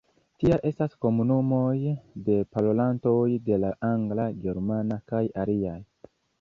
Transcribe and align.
Tial 0.43 0.61
estas 0.69 0.95
komunumoj 1.05 1.75
de 2.29 2.39
parolantoj 2.57 3.21
de 3.51 3.61
la 3.67 3.73
angla, 3.93 4.29
germana 4.47 5.01
kaj 5.15 5.25
aliaj. 5.47 5.79